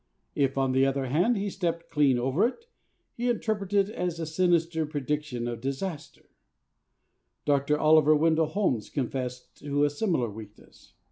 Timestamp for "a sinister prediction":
4.19-5.47